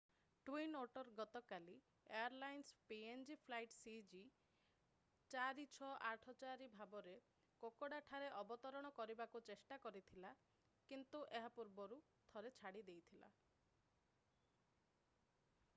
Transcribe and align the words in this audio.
twin 0.49 0.75
otter 0.77 1.09
ଗତକାଲି 1.17 1.73
airlines 2.21 2.77
PNG 2.91 3.35
flight 3.41 3.75
ସିଜି4684 3.81 6.73
ଭାବରେ 6.81 7.13
କୋକୋଡାଠାରେ 7.65 8.31
ଅବତରଣ 8.41 8.93
କରିବାକୁ 9.03 9.43
ଚେଷ୍ଟା 9.53 9.79
କରିଥିଲା 9.87 10.33
କିନ୍ତୁ 10.93 11.23
ଏହା 11.41 11.53
ପୂର୍ବରୁ 11.61 12.01
ଥରେ 12.33 12.55
ଛାଡ଼ି 12.61 12.85
ଦେଇଥିଲା 12.91 13.31